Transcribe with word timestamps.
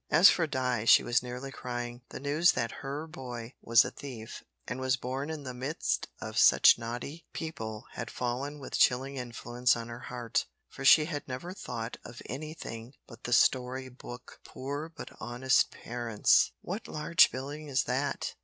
As 0.09 0.31
for 0.31 0.47
Di, 0.47 0.85
she 0.85 1.03
was 1.03 1.21
nearly 1.21 1.51
crying. 1.51 2.01
The 2.09 2.19
news 2.19 2.53
that 2.53 2.71
her 2.81 3.05
boy 3.05 3.53
was 3.61 3.85
a 3.85 3.91
thief 3.91 4.43
and 4.67 4.79
was 4.79 4.97
born 4.97 5.29
in 5.29 5.43
the 5.43 5.53
midst 5.53 6.07
of 6.19 6.39
such 6.39 6.79
naughty 6.79 7.27
people 7.33 7.85
had 7.91 8.09
fallen 8.09 8.57
with 8.57 8.79
chilling 8.79 9.17
influence 9.17 9.75
on 9.75 9.89
her 9.89 9.99
heart, 10.09 10.47
for 10.67 10.83
she 10.83 11.05
had 11.05 11.27
never 11.27 11.53
thought 11.53 11.97
of 12.03 12.23
anything 12.25 12.93
but 13.05 13.25
the 13.25 13.31
story 13.33 13.89
book 13.89 14.39
"poor 14.43 14.89
but 14.89 15.11
honest 15.19 15.69
parents!" 15.69 16.51
"What 16.61 16.87
large 16.87 17.29
building 17.31 17.67
is 17.69 17.83
that?" 17.83 18.33